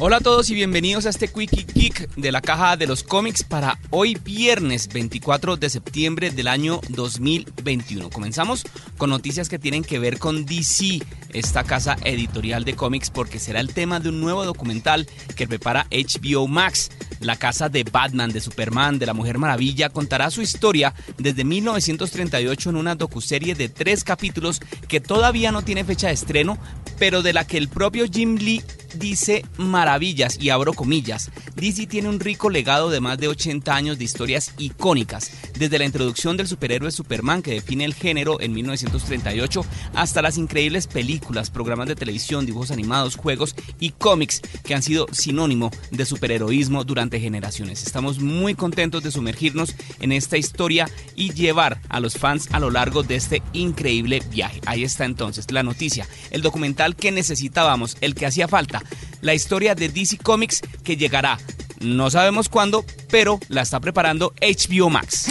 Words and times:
Hola 0.00 0.18
a 0.18 0.20
todos 0.20 0.48
y 0.50 0.54
bienvenidos 0.54 1.06
a 1.06 1.08
este 1.08 1.26
Quickie 1.26 1.66
Geek 1.74 2.14
de 2.14 2.30
la 2.30 2.40
caja 2.40 2.76
de 2.76 2.86
los 2.86 3.02
cómics 3.02 3.42
para 3.42 3.80
hoy 3.90 4.14
viernes 4.14 4.86
24 4.86 5.56
de 5.56 5.68
septiembre 5.68 6.30
del 6.30 6.46
año 6.46 6.80
2021. 6.90 8.08
Comenzamos 8.08 8.62
con 8.96 9.10
noticias 9.10 9.48
que 9.48 9.58
tienen 9.58 9.82
que 9.82 9.98
ver 9.98 10.20
con 10.20 10.46
DC, 10.46 11.02
esta 11.32 11.64
casa 11.64 11.96
editorial 12.04 12.64
de 12.64 12.76
cómics, 12.76 13.10
porque 13.10 13.40
será 13.40 13.58
el 13.58 13.74
tema 13.74 13.98
de 13.98 14.10
un 14.10 14.20
nuevo 14.20 14.44
documental 14.44 15.08
que 15.34 15.48
prepara 15.48 15.88
HBO 15.90 16.46
Max. 16.46 16.90
La 17.18 17.34
casa 17.34 17.68
de 17.68 17.82
Batman, 17.82 18.30
de 18.30 18.40
Superman, 18.40 19.00
de 19.00 19.06
la 19.06 19.14
Mujer 19.14 19.38
Maravilla 19.38 19.88
contará 19.88 20.30
su 20.30 20.42
historia 20.42 20.94
desde 21.16 21.42
1938 21.42 22.70
en 22.70 22.76
una 22.76 22.94
docuserie 22.94 23.56
de 23.56 23.68
tres 23.68 24.04
capítulos 24.04 24.60
que 24.86 25.00
todavía 25.00 25.50
no 25.50 25.62
tiene 25.62 25.82
fecha 25.82 26.06
de 26.06 26.14
estreno, 26.14 26.56
pero 27.00 27.22
de 27.22 27.32
la 27.32 27.44
que 27.44 27.58
el 27.58 27.66
propio 27.66 28.06
Jim 28.08 28.36
Lee 28.36 28.62
dice 28.94 29.44
maravillas 29.56 30.38
y 30.40 30.50
abro 30.50 30.72
comillas. 30.72 31.30
DC 31.56 31.86
tiene 31.86 32.08
un 32.08 32.20
rico 32.20 32.50
legado 32.50 32.90
de 32.90 33.00
más 33.00 33.18
de 33.18 33.28
80 33.28 33.74
años 33.74 33.98
de 33.98 34.04
historias 34.04 34.52
icónicas, 34.58 35.30
desde 35.58 35.78
la 35.78 35.84
introducción 35.84 36.36
del 36.36 36.48
superhéroe 36.48 36.90
Superman 36.90 37.42
que 37.42 37.52
define 37.52 37.84
el 37.84 37.94
género 37.94 38.40
en 38.40 38.52
1938 38.52 39.64
hasta 39.94 40.22
las 40.22 40.38
increíbles 40.38 40.86
películas, 40.86 41.50
programas 41.50 41.88
de 41.88 41.96
televisión, 41.96 42.46
dibujos 42.46 42.70
animados, 42.70 43.16
juegos 43.16 43.54
y 43.80 43.90
cómics 43.90 44.40
que 44.64 44.74
han 44.74 44.82
sido 44.82 45.06
sinónimo 45.12 45.70
de 45.90 46.04
superheroísmo 46.04 46.84
durante 46.84 47.20
generaciones. 47.20 47.82
Estamos 47.84 48.20
muy 48.20 48.54
contentos 48.54 49.02
de 49.02 49.10
sumergirnos 49.10 49.74
en 50.00 50.12
esta 50.12 50.36
historia 50.36 50.88
y 51.14 51.32
llevar 51.32 51.80
a 51.88 52.00
los 52.00 52.14
fans 52.14 52.48
a 52.52 52.60
lo 52.60 52.70
largo 52.70 53.02
de 53.02 53.16
este 53.16 53.42
increíble 53.52 54.22
viaje. 54.30 54.60
Ahí 54.66 54.84
está 54.84 55.04
entonces 55.04 55.50
la 55.50 55.62
noticia, 55.62 56.06
el 56.30 56.42
documental 56.42 56.96
que 56.96 57.10
necesitábamos, 57.10 57.96
el 58.00 58.14
que 58.14 58.26
hacía 58.26 58.48
falta 58.48 58.77
la 59.20 59.34
historia 59.34 59.74
de 59.74 59.88
DC 59.88 60.18
Comics 60.18 60.60
que 60.84 60.96
llegará, 60.96 61.38
no 61.80 62.10
sabemos 62.10 62.48
cuándo, 62.48 62.84
pero 63.10 63.38
la 63.48 63.62
está 63.62 63.80
preparando 63.80 64.34
HBO 64.40 64.90
Max. 64.90 65.26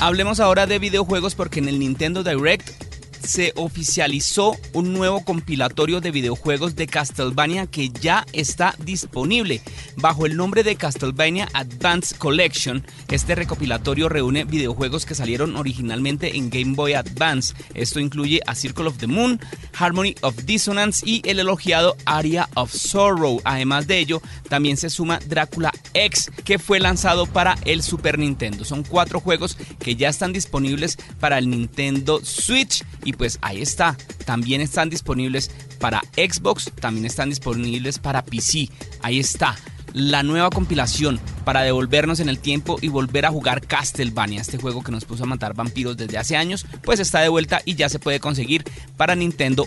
Hablemos 0.00 0.40
ahora 0.40 0.66
de 0.66 0.78
videojuegos 0.78 1.34
porque 1.34 1.60
en 1.60 1.68
el 1.68 1.78
Nintendo 1.78 2.22
Direct 2.22 2.85
se 3.26 3.52
oficializó 3.56 4.56
un 4.72 4.92
nuevo 4.92 5.24
compilatorio 5.24 6.00
de 6.00 6.10
videojuegos 6.10 6.76
de 6.76 6.86
Castlevania 6.86 7.66
que 7.66 7.88
ya 7.88 8.26
está 8.32 8.74
disponible. 8.78 9.60
Bajo 9.96 10.26
el 10.26 10.36
nombre 10.36 10.62
de 10.62 10.76
Castlevania 10.76 11.48
Advance 11.52 12.16
Collection, 12.16 12.84
este 13.08 13.34
recopilatorio 13.34 14.08
reúne 14.08 14.44
videojuegos 14.44 15.06
que 15.06 15.14
salieron 15.14 15.56
originalmente 15.56 16.36
en 16.36 16.50
Game 16.50 16.74
Boy 16.74 16.94
Advance. 16.94 17.54
Esto 17.74 18.00
incluye 18.00 18.40
a 18.46 18.54
Circle 18.54 18.86
of 18.86 18.98
the 18.98 19.06
Moon, 19.06 19.40
Harmony 19.78 20.14
of 20.22 20.44
Dissonance 20.44 21.02
y 21.04 21.22
el 21.28 21.40
elogiado 21.40 21.96
Aria 22.04 22.48
of 22.54 22.72
Sorrow. 22.72 23.40
Además 23.44 23.86
de 23.86 23.98
ello, 23.98 24.22
también 24.48 24.76
se 24.76 24.90
suma 24.90 25.18
Drácula 25.26 25.72
Que 26.44 26.58
fue 26.58 26.78
lanzado 26.78 27.24
para 27.24 27.56
el 27.64 27.82
Super 27.82 28.18
Nintendo. 28.18 28.66
Son 28.66 28.82
cuatro 28.82 29.18
juegos 29.18 29.56
que 29.78 29.96
ya 29.96 30.10
están 30.10 30.34
disponibles 30.34 30.98
para 31.20 31.38
el 31.38 31.48
Nintendo 31.48 32.20
Switch 32.22 32.84
y 33.04 33.14
pues 33.14 33.38
ahí 33.40 33.62
está. 33.62 33.96
También 34.26 34.60
están 34.60 34.90
disponibles 34.90 35.50
para 35.80 36.02
Xbox, 36.14 36.70
también 36.80 37.06
están 37.06 37.30
disponibles 37.30 37.98
para 37.98 38.22
PC. 38.22 38.68
Ahí 39.00 39.18
está. 39.18 39.56
La 39.94 40.22
nueva 40.22 40.50
compilación 40.50 41.18
para 41.46 41.62
devolvernos 41.62 42.20
en 42.20 42.28
el 42.28 42.40
tiempo 42.40 42.76
y 42.82 42.88
volver 42.88 43.24
a 43.24 43.30
jugar 43.30 43.66
Castlevania, 43.66 44.42
este 44.42 44.58
juego 44.58 44.82
que 44.82 44.92
nos 44.92 45.06
puso 45.06 45.24
a 45.24 45.26
matar 45.26 45.54
vampiros 45.54 45.96
desde 45.96 46.18
hace 46.18 46.36
años, 46.36 46.66
pues 46.82 47.00
está 47.00 47.20
de 47.20 47.30
vuelta 47.30 47.62
y 47.64 47.76
ya 47.76 47.88
se 47.88 47.98
puede 47.98 48.20
conseguir 48.20 48.64
para 48.98 49.14
Nintendo 49.14 49.66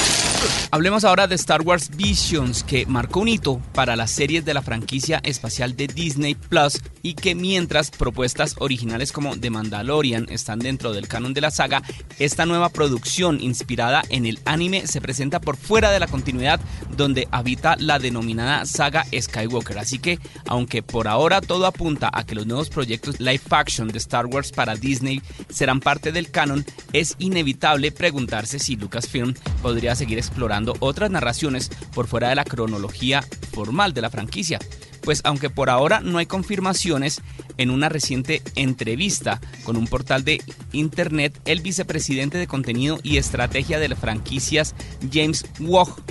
Hablemos 0.73 1.03
ahora 1.03 1.27
de 1.27 1.35
Star 1.35 1.61
Wars 1.61 1.91
Visions, 1.95 2.63
que 2.63 2.85
marcó 2.85 3.19
un 3.19 3.27
hito 3.27 3.61
para 3.73 3.95
las 3.95 4.09
series 4.09 4.45
de 4.45 4.53
la 4.53 4.61
franquicia 4.61 5.19
espacial 5.23 5.75
de 5.75 5.87
Disney 5.87 6.33
Plus 6.33 6.79
y 7.03 7.13
que 7.13 7.35
mientras 7.35 7.91
propuestas 7.91 8.55
originales 8.57 9.11
como 9.11 9.37
The 9.37 9.49
Mandalorian 9.49 10.27
están 10.29 10.59
dentro 10.59 10.93
del 10.93 11.07
canon 11.07 11.33
de 11.33 11.41
la 11.41 11.51
saga, 11.51 11.83
esta 12.19 12.45
nueva 12.45 12.69
producción 12.69 13.41
inspirada 13.41 14.01
en 14.09 14.25
el 14.25 14.39
anime 14.45 14.87
se 14.87 15.01
presenta 15.01 15.41
por 15.41 15.57
fuera 15.57 15.91
de 15.91 15.99
la 15.99 16.07
continuidad 16.07 16.61
donde 16.95 17.27
habita 17.31 17.75
la 17.77 17.99
denominada 17.99 18.65
saga 18.65 19.05
Skywalker. 19.13 19.77
Así 19.77 19.99
que, 19.99 20.19
aunque 20.47 20.81
por 20.81 21.07
ahora 21.07 21.41
todo 21.41 21.65
apunta 21.65 22.09
a 22.13 22.25
que 22.25 22.35
los 22.35 22.47
nuevos 22.47 22.69
proyectos 22.69 23.19
live 23.19 23.41
action 23.49 23.89
de 23.89 23.97
Star 23.97 24.25
Wars 24.25 24.51
para 24.51 24.75
Disney 24.75 25.21
serán 25.49 25.81
parte 25.81 26.11
del 26.11 26.31
canon, 26.31 26.65
es 26.93 27.15
inevitable 27.19 27.91
preguntarse 27.91 28.57
si 28.57 28.77
Lucasfilm 28.77 29.33
podría 29.61 29.95
seguir 29.95 30.17
explorando 30.17 30.30
otras 30.79 31.11
narraciones 31.11 31.69
por 31.93 32.07
fuera 32.07 32.29
de 32.29 32.35
la 32.35 32.45
cronología 32.45 33.23
formal 33.53 33.93
de 33.93 34.01
la 34.01 34.09
franquicia. 34.09 34.59
Pues 35.01 35.21
aunque 35.23 35.49
por 35.49 35.69
ahora 35.69 36.01
no 36.01 36.19
hay 36.19 36.27
confirmaciones, 36.27 37.21
en 37.57 37.69
una 37.69 37.89
reciente 37.89 38.41
entrevista 38.55 39.39
con 39.63 39.77
un 39.77 39.87
portal 39.87 40.23
de 40.23 40.41
internet, 40.71 41.39
el 41.45 41.61
vicepresidente 41.61 42.37
de 42.37 42.47
contenido 42.47 42.99
y 43.03 43.17
estrategia 43.17 43.79
de 43.79 43.89
las 43.89 43.99
franquicias, 43.99 44.75
James 45.11 45.45
Wog, 45.59 46.01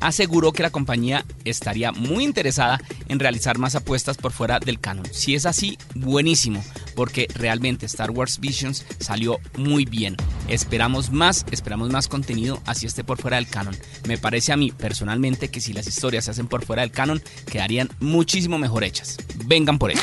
aseguró 0.00 0.52
que 0.52 0.62
la 0.62 0.70
compañía 0.70 1.24
estaría 1.44 1.92
muy 1.92 2.24
interesada 2.24 2.80
en 3.08 3.18
realizar 3.18 3.58
más 3.58 3.74
apuestas 3.74 4.16
por 4.16 4.32
fuera 4.32 4.58
del 4.58 4.80
canon. 4.80 5.06
Si 5.12 5.34
es 5.34 5.46
así, 5.46 5.78
buenísimo, 5.94 6.62
porque 6.94 7.28
realmente 7.34 7.86
Star 7.86 8.10
Wars 8.10 8.40
Visions 8.40 8.84
salió 8.98 9.38
muy 9.56 9.84
bien. 9.84 10.16
Esperamos 10.48 11.10
más, 11.10 11.44
esperamos 11.50 11.90
más 11.90 12.08
contenido 12.08 12.60
así 12.66 12.86
esté 12.86 13.04
por 13.04 13.20
fuera 13.20 13.36
del 13.36 13.48
canon. 13.48 13.76
Me 14.06 14.18
parece 14.18 14.52
a 14.52 14.56
mí 14.56 14.72
personalmente 14.72 15.48
que 15.48 15.60
si 15.60 15.72
las 15.72 15.86
historias 15.86 16.24
se 16.24 16.32
hacen 16.32 16.48
por 16.48 16.64
fuera 16.64 16.82
del 16.82 16.90
canon, 16.90 17.22
quedarían 17.50 17.90
muchísimo 18.00 18.58
mejor 18.58 18.84
hechas. 18.84 19.16
Vengan 19.46 19.78
por 19.78 19.90
ello. 19.90 20.00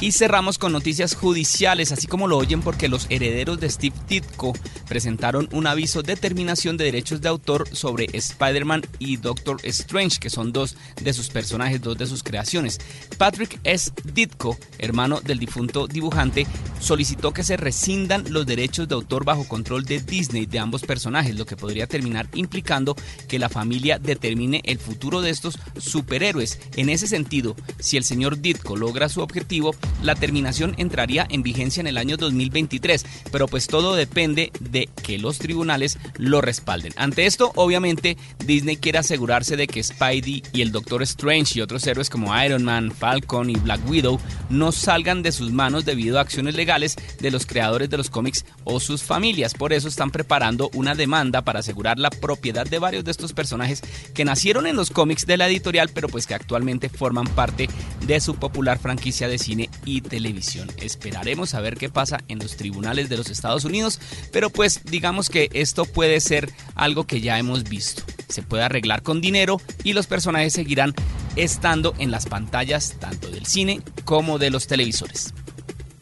Y 0.00 0.12
cerramos 0.12 0.56
con 0.56 0.72
noticias 0.72 1.14
judiciales, 1.14 1.92
así 1.92 2.06
como 2.06 2.26
lo 2.26 2.38
oyen 2.38 2.62
porque 2.62 2.88
los 2.88 3.06
herederos 3.10 3.60
de 3.60 3.68
Steve 3.68 3.94
Ditko 4.08 4.54
presentaron 4.88 5.46
un 5.52 5.66
aviso 5.66 6.02
de 6.02 6.16
terminación 6.16 6.78
de 6.78 6.84
derechos 6.84 7.20
de 7.20 7.28
autor 7.28 7.68
sobre 7.72 8.06
Spider-Man 8.10 8.86
y 8.98 9.18
Doctor 9.18 9.58
Strange, 9.64 10.18
que 10.18 10.30
son 10.30 10.52
dos 10.52 10.76
de 11.02 11.12
sus 11.12 11.28
personajes, 11.28 11.82
dos 11.82 11.98
de 11.98 12.06
sus 12.06 12.22
creaciones. 12.22 12.80
Patrick 13.18 13.60
S. 13.62 13.92
Ditko, 14.04 14.56
hermano 14.78 15.20
del 15.20 15.38
difunto 15.38 15.86
dibujante, 15.86 16.46
solicitó 16.80 17.32
que 17.32 17.44
se 17.44 17.58
rescindan 17.58 18.24
los 18.32 18.46
derechos 18.46 18.88
de 18.88 18.94
autor 18.94 19.26
bajo 19.26 19.46
control 19.46 19.84
de 19.84 20.00
Disney 20.00 20.46
de 20.46 20.60
ambos 20.60 20.82
personajes, 20.82 21.36
lo 21.36 21.44
que 21.44 21.56
podría 21.56 21.86
terminar 21.86 22.26
implicando 22.32 22.96
que 23.28 23.38
la 23.38 23.50
familia 23.50 23.98
determine 23.98 24.62
el 24.64 24.78
futuro 24.78 25.20
de 25.20 25.28
estos 25.28 25.58
superhéroes. 25.76 26.58
En 26.76 26.88
ese 26.88 27.06
sentido, 27.06 27.54
si 27.78 27.98
el 27.98 28.04
señor 28.04 28.40
Ditko 28.40 28.76
logra 28.76 29.10
su 29.10 29.20
objetivo, 29.20 29.59
la 30.02 30.14
terminación 30.14 30.74
entraría 30.78 31.26
en 31.28 31.42
vigencia 31.42 31.80
en 31.80 31.86
el 31.86 31.98
año 31.98 32.16
2023, 32.16 33.04
pero 33.30 33.46
pues 33.48 33.66
todo 33.66 33.94
depende 33.94 34.52
de 34.60 34.88
que 35.02 35.18
los 35.18 35.38
tribunales 35.38 35.98
lo 36.16 36.40
respalden. 36.40 36.92
Ante 36.96 37.26
esto, 37.26 37.52
obviamente, 37.56 38.16
Disney 38.44 38.76
quiere 38.76 38.98
asegurarse 38.98 39.56
de 39.56 39.66
que 39.66 39.82
Spidey 39.82 40.42
y 40.52 40.62
el 40.62 40.72
Doctor 40.72 41.02
Strange 41.02 41.58
y 41.58 41.62
otros 41.62 41.86
héroes 41.86 42.10
como 42.10 42.38
Iron 42.42 42.64
Man, 42.64 42.90
Falcon 42.90 43.50
y 43.50 43.54
Black 43.54 43.80
Widow 43.88 44.18
no 44.48 44.72
salgan 44.72 45.22
de 45.22 45.32
sus 45.32 45.52
manos 45.52 45.84
debido 45.84 46.18
a 46.18 46.22
acciones 46.22 46.54
legales 46.54 46.96
de 47.20 47.30
los 47.30 47.46
creadores 47.46 47.90
de 47.90 47.96
los 47.96 48.10
cómics 48.10 48.44
o 48.64 48.80
sus 48.80 49.02
familias. 49.02 49.54
Por 49.54 49.72
eso 49.72 49.88
están 49.88 50.10
preparando 50.10 50.70
una 50.74 50.94
demanda 50.94 51.42
para 51.42 51.60
asegurar 51.60 51.98
la 51.98 52.10
propiedad 52.10 52.66
de 52.66 52.78
varios 52.78 53.04
de 53.04 53.10
estos 53.10 53.32
personajes 53.32 53.82
que 54.14 54.24
nacieron 54.24 54.66
en 54.66 54.76
los 54.76 54.90
cómics 54.90 55.26
de 55.26 55.36
la 55.36 55.48
editorial, 55.48 55.90
pero 55.92 56.08
pues 56.08 56.26
que 56.26 56.34
actualmente 56.34 56.88
forman 56.88 57.26
parte 57.26 57.68
de 58.06 58.20
su 58.20 58.34
popular 58.36 58.78
franquicia 58.78 59.28
de 59.28 59.38
cine 59.38 59.70
y 59.84 60.00
televisión. 60.00 60.70
Esperaremos 60.78 61.54
a 61.54 61.60
ver 61.60 61.76
qué 61.76 61.88
pasa 61.88 62.20
en 62.28 62.38
los 62.38 62.56
tribunales 62.56 63.08
de 63.08 63.16
los 63.16 63.30
Estados 63.30 63.64
Unidos, 63.64 64.00
pero 64.32 64.50
pues 64.50 64.80
digamos 64.84 65.30
que 65.30 65.48
esto 65.52 65.84
puede 65.84 66.20
ser 66.20 66.50
algo 66.74 67.06
que 67.06 67.20
ya 67.20 67.38
hemos 67.38 67.64
visto. 67.64 68.02
Se 68.28 68.42
puede 68.42 68.62
arreglar 68.62 69.02
con 69.02 69.20
dinero 69.20 69.60
y 69.84 69.92
los 69.92 70.06
personajes 70.06 70.52
seguirán 70.52 70.94
estando 71.36 71.94
en 71.98 72.10
las 72.10 72.26
pantallas 72.26 72.96
tanto 72.98 73.30
del 73.30 73.46
cine 73.46 73.80
como 74.04 74.38
de 74.38 74.50
los 74.50 74.66
televisores. 74.66 75.32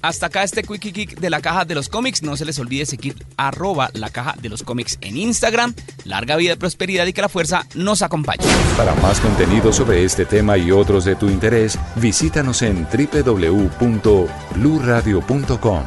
Hasta 0.01 0.27
acá 0.27 0.45
este 0.45 0.63
Quickie 0.63 0.93
Kick 0.93 1.19
de 1.19 1.29
la 1.29 1.41
caja 1.41 1.65
de 1.65 1.75
los 1.75 1.89
cómics. 1.89 2.23
No 2.23 2.37
se 2.37 2.45
les 2.45 2.57
olvide 2.59 2.85
seguir 2.87 3.17
arroba 3.37 3.91
la 3.95 4.11
caja 4.11 4.37
de 4.41 4.49
los 4.49 4.63
cómics 4.63 4.97
en 5.01 5.17
Instagram. 5.17 5.75
Larga 6.05 6.37
vida, 6.37 6.55
prosperidad 6.57 7.07
y 7.07 7.13
que 7.13 7.23
la 7.23 7.29
fuerza 7.29 7.67
nos 7.75 8.03
acompañe. 8.03 8.45
Para 8.77 8.95
más 8.97 9.19
contenido 9.21 9.73
sobre 9.73 10.05
este 10.05 10.25
tema 10.25 10.57
y 10.57 10.71
otros 10.71 11.05
de 11.05 11.17
tu 11.17 11.29
interés, 11.29 11.77
visítanos 11.97 12.63
en 12.63 12.87
www.bluradio.com. 12.87 15.83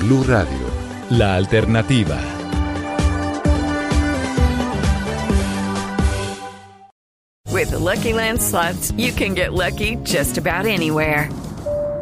Blu 0.00 0.24
Radio, 0.24 0.66
la 1.10 1.36
alternativa. 1.36 2.18
With 7.50 7.70
the 7.70 7.78
Lucky 7.78 8.12
Land 8.12 8.40
slots, 8.40 8.92
you 8.92 9.12
can 9.12 9.34
get 9.34 9.52
lucky 9.52 9.96
just 10.04 10.38
about 10.38 10.64
anywhere. 10.64 11.28